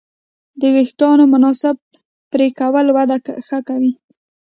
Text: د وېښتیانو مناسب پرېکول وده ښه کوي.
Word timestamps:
د 0.59 0.61
وېښتیانو 0.75 1.23
مناسب 1.33 1.75
پرېکول 2.31 2.85
وده 2.97 3.17
ښه 3.47 3.59
کوي. 3.67 3.93